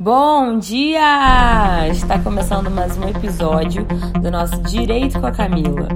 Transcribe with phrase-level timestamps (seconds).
[0.00, 1.88] Bom dia!
[1.90, 3.84] Está começando mais um episódio
[4.22, 5.88] do nosso Direito com a Camila.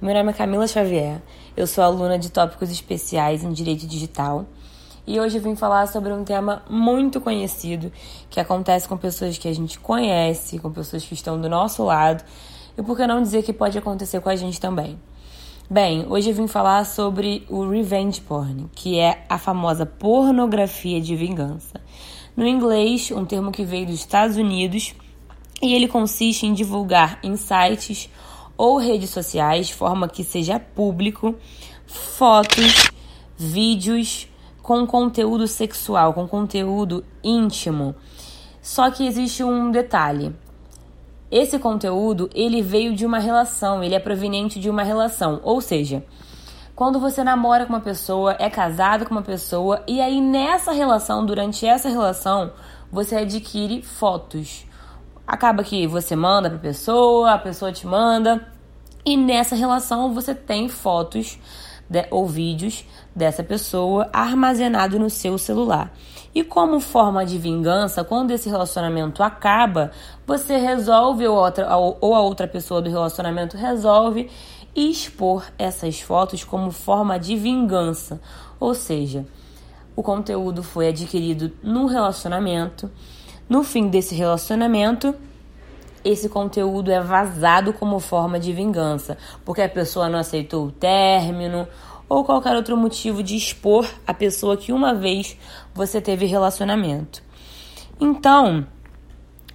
[0.00, 1.20] Meu nome é Camila Xavier,
[1.54, 4.46] eu sou aluna de tópicos especiais em Direito Digital
[5.06, 7.92] e hoje eu vim falar sobre um tema muito conhecido
[8.30, 12.24] que acontece com pessoas que a gente conhece, com pessoas que estão do nosso lado
[12.74, 14.98] e por que não dizer que pode acontecer com a gente também.
[15.68, 21.14] Bem, hoje eu vim falar sobre o revenge porn, que é a famosa pornografia de
[21.16, 21.80] vingança.
[22.36, 24.94] No inglês, um termo que veio dos Estados Unidos,
[25.62, 28.10] e ele consiste em divulgar em sites
[28.56, 31.34] ou redes sociais, de forma que seja público,
[31.86, 32.90] fotos,
[33.36, 34.28] vídeos
[34.62, 37.94] com conteúdo sexual, com conteúdo íntimo.
[38.60, 40.34] Só que existe um detalhe.
[41.30, 46.04] Esse conteúdo, ele veio de uma relação, ele é proveniente de uma relação, ou seja,
[46.74, 51.24] quando você namora com uma pessoa, é casado com uma pessoa e aí nessa relação,
[51.24, 52.52] durante essa relação,
[52.90, 54.66] você adquire fotos.
[55.26, 58.46] Acaba que você manda para pessoa, a pessoa te manda
[59.04, 61.38] e nessa relação você tem fotos
[61.88, 65.92] de, ou vídeos dessa pessoa armazenado no seu celular.
[66.34, 69.92] E como forma de vingança, quando esse relacionamento acaba,
[70.26, 74.28] você resolve ou, outra, ou a outra pessoa do relacionamento resolve
[74.74, 78.20] expor essas fotos como forma de vingança.
[78.58, 79.26] Ou seja,
[79.96, 82.90] o conteúdo foi adquirido no relacionamento.
[83.48, 85.14] No fim desse relacionamento,
[86.04, 91.66] esse conteúdo é vazado como forma de vingança, porque a pessoa não aceitou o término
[92.08, 95.38] ou qualquer outro motivo de expor a pessoa que uma vez
[95.74, 97.22] você teve relacionamento.
[98.00, 98.66] Então,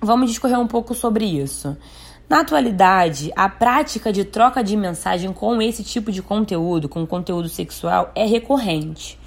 [0.01, 1.77] vamos discorrer um pouco sobre isso.
[2.29, 7.49] Na atualidade, a prática de troca de mensagem com esse tipo de conteúdo, com conteúdo
[7.49, 9.17] sexual, é recorrente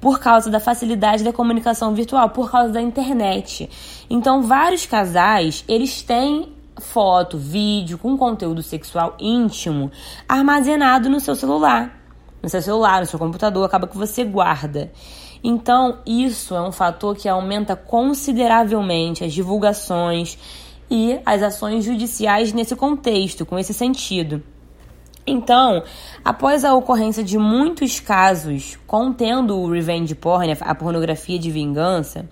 [0.00, 3.68] por causa da facilidade da comunicação virtual, por causa da internet.
[4.08, 9.90] Então, vários casais, eles têm foto, vídeo com conteúdo sexual íntimo
[10.28, 12.04] armazenado no seu celular
[12.44, 14.92] no seu celular, no seu computador, acaba que você guarda.
[15.42, 20.38] Então, isso é um fator que aumenta consideravelmente as divulgações
[20.90, 24.42] e as ações judiciais nesse contexto, com esse sentido.
[25.26, 25.82] Então,
[26.24, 32.28] após a ocorrência de muitos casos contendo o revenge porn, a pornografia de vingança,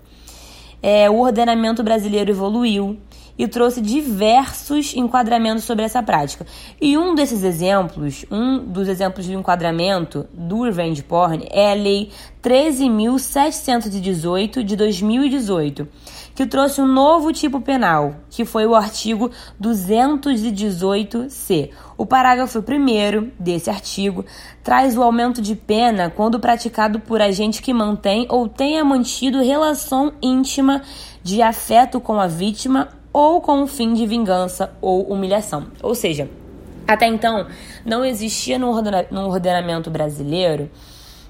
[0.81, 2.99] é, o ordenamento brasileiro evoluiu
[3.37, 6.45] e trouxe diversos enquadramentos sobre essa prática.
[6.79, 12.09] E um desses exemplos, um dos exemplos de enquadramento do revenge porn é a Lei
[12.43, 15.87] 13.718 de 2018,
[16.35, 21.69] que trouxe um novo tipo penal, que foi o artigo 218-C.
[21.97, 24.25] O parágrafo 1 desse artigo
[24.61, 30.11] traz o aumento de pena quando praticado por agente que mantém ou tenha mantido relação
[30.21, 30.81] íntima
[31.23, 35.67] de afeto com a vítima ou com o fim de vingança ou humilhação.
[35.81, 36.27] Ou seja,
[36.87, 37.45] até então
[37.85, 40.69] não existia no ordenamento brasileiro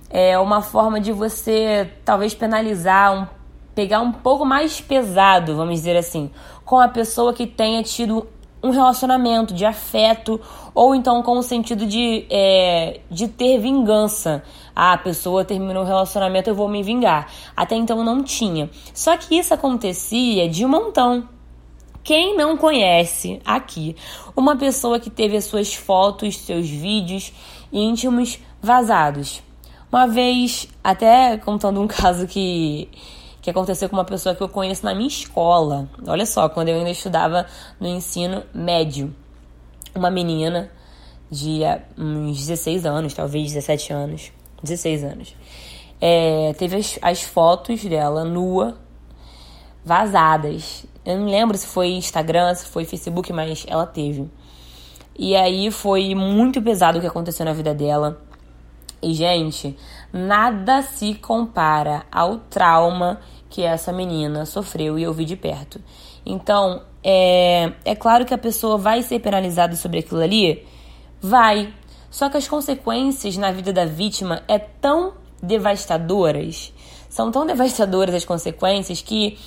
[0.09, 3.27] é, uma forma de você talvez penalizar, um,
[3.73, 6.29] pegar um pouco mais pesado, vamos dizer assim,
[6.63, 8.27] com a pessoa que tenha tido
[8.61, 10.39] um relacionamento de afeto
[10.73, 14.41] ou então com o sentido de, é, de ter vingança.
[14.73, 17.27] Ah, a pessoa terminou o relacionamento, eu vou me vingar.
[17.57, 18.69] Até então não tinha.
[18.94, 21.27] Só que isso acontecia de um montão.
[22.03, 23.96] Quem não conhece aqui
[24.36, 27.31] uma pessoa que teve as suas fotos, seus vídeos
[27.72, 29.41] íntimos vazados?
[29.90, 32.90] Uma vez, até contando um caso que,
[33.42, 35.90] que aconteceu com uma pessoa que eu conheço na minha escola.
[36.06, 37.46] Olha só, quando eu ainda estudava
[37.80, 39.16] no ensino médio.
[39.96, 40.69] Uma menina
[41.31, 44.31] de eh, uns 16 anos, talvez 17 anos,
[44.62, 45.36] 16 anos.
[46.02, 48.78] É, teve as, as fotos dela nua,
[49.86, 54.30] vazadas eu não lembro se foi Instagram, se foi Facebook, mas ela teve.
[55.18, 58.22] E aí foi muito pesado o que aconteceu na vida dela.
[59.02, 59.78] E, gente,
[60.12, 63.19] nada se compara ao trauma
[63.50, 65.80] que essa menina sofreu e eu vi de perto.
[66.25, 70.66] Então, é, é claro que a pessoa vai ser penalizada sobre aquilo ali?
[71.22, 71.74] Vai.
[72.10, 76.74] Só que as consequências na vida da vítima é tão devastadoras,
[77.10, 79.38] são tão devastadoras as consequências que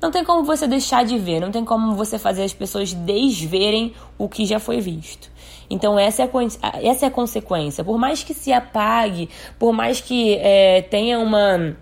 [0.00, 3.92] não tem como você deixar de ver, não tem como você fazer as pessoas desverem
[4.18, 5.30] o que já foi visto.
[5.68, 6.24] Então, essa é
[6.62, 7.84] a, essa é a consequência.
[7.84, 11.76] Por mais que se apague, por mais que é, tenha uma,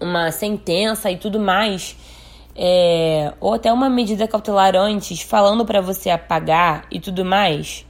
[0.00, 1.96] uma sentença e tudo mais,
[2.54, 7.86] é, ou até uma medida cautelar antes, falando para você apagar e tudo mais,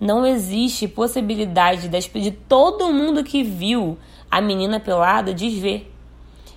[0.00, 3.96] não existe possibilidade de todo mundo que viu
[4.30, 5.91] a menina pelada desver.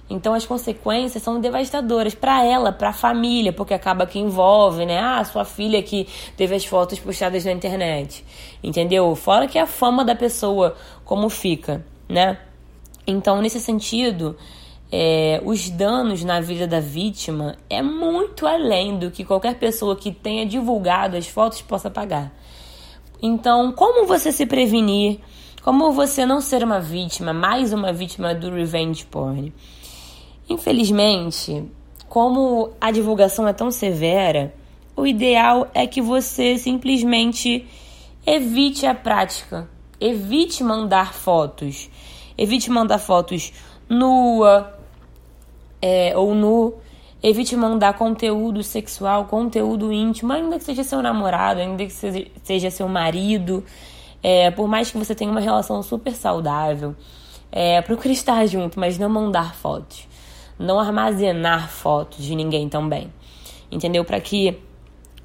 [0.09, 4.99] Então as consequências são devastadoras para ela, para a família, porque acaba que envolve, né?
[4.99, 6.07] Ah, sua filha que
[6.37, 8.23] teve as fotos postadas na internet.
[8.63, 9.15] Entendeu?
[9.15, 12.37] Fora que a fama da pessoa como fica, né?
[13.07, 14.35] Então, nesse sentido,
[14.91, 20.11] é, os danos na vida da vítima é muito além do que qualquer pessoa que
[20.11, 22.31] tenha divulgado as fotos possa pagar.
[23.21, 25.19] Então, como você se prevenir?
[25.63, 29.51] Como você não ser uma vítima, mais uma vítima do revenge porn?
[30.49, 31.63] Infelizmente,
[32.07, 34.53] como a divulgação é tão severa,
[34.95, 37.67] o ideal é que você simplesmente
[38.25, 39.67] evite a prática,
[39.99, 41.89] evite mandar fotos,
[42.37, 43.51] evite mandar fotos
[43.89, 44.79] nua
[45.81, 46.75] é, ou nu,
[47.23, 52.87] evite mandar conteúdo sexual, conteúdo íntimo, ainda que seja seu namorado, ainda que seja seu
[52.87, 53.63] marido,
[54.21, 56.95] é, por mais que você tenha uma relação super saudável,
[57.51, 60.07] é, procure estar junto, mas não mandar fotos
[60.57, 63.11] não armazenar fotos de ninguém também.
[63.71, 64.05] Entendeu?
[64.05, 64.57] Para que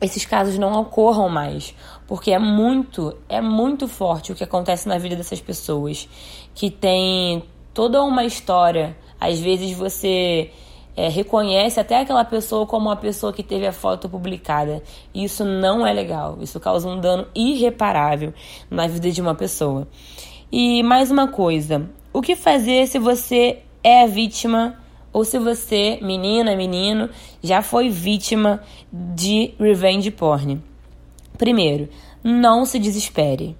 [0.01, 1.75] esses casos não ocorram mais,
[2.07, 6.09] porque é muito, é muito forte o que acontece na vida dessas pessoas
[6.55, 7.43] que tem
[7.75, 8.97] toda uma história.
[9.21, 10.51] Às vezes você
[10.97, 14.83] é, reconhece até aquela pessoa como a pessoa que teve a foto publicada.
[15.15, 16.39] Isso não é legal.
[16.41, 18.33] Isso causa um dano irreparável
[18.71, 19.87] na vida de uma pessoa.
[20.51, 24.80] E mais uma coisa: o que fazer se você é vítima
[25.13, 27.11] ou se você, menina, menino,
[27.43, 28.63] já foi vítima
[28.93, 30.61] de revenge porn.
[31.37, 31.89] Primeiro,
[32.23, 33.57] não se desespere.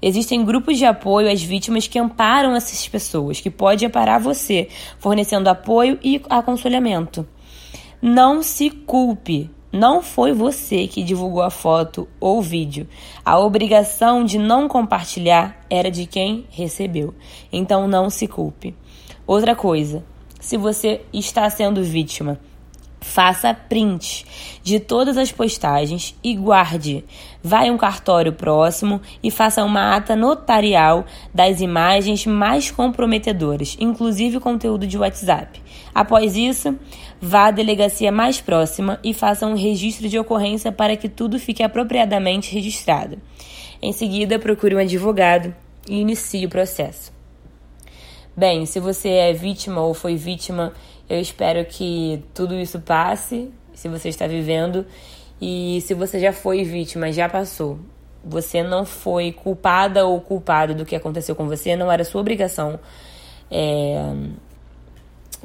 [0.00, 4.68] Existem grupos de apoio às vítimas que amparam essas pessoas, que podem amparar você,
[4.98, 7.26] fornecendo apoio e aconselhamento.
[8.02, 9.50] Não se culpe.
[9.72, 12.86] Não foi você que divulgou a foto ou vídeo.
[13.24, 17.14] A obrigação de não compartilhar era de quem recebeu.
[17.50, 18.74] Então não se culpe.
[19.26, 20.04] Outra coisa,
[20.44, 22.38] se você está sendo vítima.
[23.00, 24.24] Faça print
[24.62, 27.04] de todas as postagens e guarde.
[27.42, 34.38] Vai a um cartório próximo e faça uma ata notarial das imagens mais comprometedoras, inclusive
[34.38, 35.62] conteúdo de WhatsApp.
[35.94, 36.78] Após isso,
[37.20, 41.62] vá à delegacia mais próxima e faça um registro de ocorrência para que tudo fique
[41.62, 43.18] apropriadamente registrado.
[43.80, 45.54] Em seguida, procure um advogado
[45.88, 47.14] e inicie o processo.
[48.36, 50.72] Bem, se você é vítima ou foi vítima,
[51.08, 54.84] eu espero que tudo isso passe, se você está vivendo.
[55.40, 57.78] E se você já foi vítima, já passou.
[58.24, 62.80] Você não foi culpada ou culpado do que aconteceu com você, não era sua obrigação
[63.50, 64.12] é,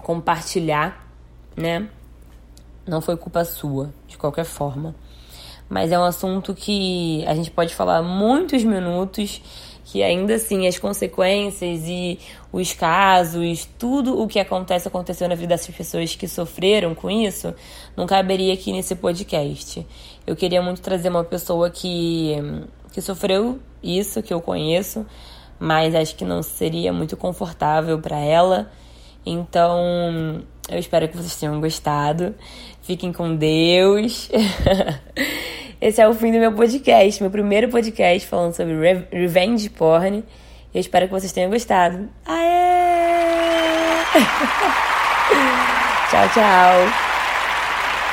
[0.01, 1.07] compartilhar,
[1.55, 1.87] né?
[2.87, 4.95] Não foi culpa sua, de qualquer forma.
[5.69, 9.41] Mas é um assunto que a gente pode falar muitos minutos
[9.91, 12.19] que ainda assim as consequências e
[12.51, 17.53] os casos, tudo o que acontece aconteceu na vida dessas pessoas que sofreram com isso,
[17.97, 19.85] não caberia aqui nesse podcast.
[20.27, 22.35] Eu queria muito trazer uma pessoa que
[22.91, 25.05] que sofreu isso que eu conheço,
[25.59, 28.71] mas acho que não seria muito confortável para ela.
[29.25, 32.35] Então, eu espero que vocês tenham gostado.
[32.83, 34.29] Fiquem com Deus.
[35.81, 40.25] Esse é o fim do meu podcast, meu primeiro podcast falando sobre re revenge porn.
[40.73, 42.09] Eu espero que vocês tenham gostado.
[42.25, 42.49] Aê!
[46.11, 47.18] tchau, tchau.